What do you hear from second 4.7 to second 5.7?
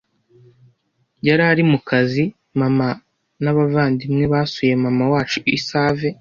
mama wacu i